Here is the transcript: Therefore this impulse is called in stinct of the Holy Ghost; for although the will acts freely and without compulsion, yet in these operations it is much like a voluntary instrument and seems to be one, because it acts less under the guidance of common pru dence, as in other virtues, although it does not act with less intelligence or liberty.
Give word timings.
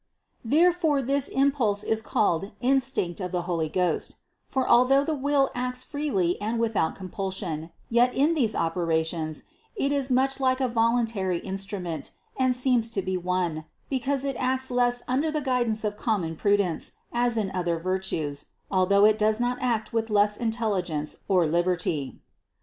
Therefore 0.43 1.03
this 1.03 1.27
impulse 1.27 1.83
is 1.83 2.01
called 2.01 2.53
in 2.59 2.77
stinct 2.79 3.21
of 3.21 3.31
the 3.31 3.43
Holy 3.43 3.69
Ghost; 3.69 4.15
for 4.47 4.67
although 4.67 5.03
the 5.03 5.13
will 5.13 5.51
acts 5.53 5.83
freely 5.83 6.41
and 6.41 6.57
without 6.57 6.95
compulsion, 6.95 7.69
yet 7.87 8.11
in 8.15 8.33
these 8.33 8.55
operations 8.55 9.43
it 9.75 9.91
is 9.91 10.09
much 10.09 10.39
like 10.39 10.59
a 10.59 10.67
voluntary 10.67 11.37
instrument 11.41 12.09
and 12.35 12.55
seems 12.55 12.89
to 12.89 13.03
be 13.03 13.15
one, 13.15 13.65
because 13.91 14.25
it 14.25 14.35
acts 14.39 14.71
less 14.71 15.03
under 15.07 15.29
the 15.29 15.39
guidance 15.39 15.83
of 15.83 15.97
common 15.97 16.35
pru 16.35 16.57
dence, 16.57 16.93
as 17.13 17.37
in 17.37 17.51
other 17.51 17.77
virtues, 17.77 18.47
although 18.71 19.05
it 19.05 19.19
does 19.19 19.39
not 19.39 19.59
act 19.61 19.93
with 19.93 20.09
less 20.09 20.35
intelligence 20.35 21.17
or 21.27 21.45
liberty. 21.45 22.17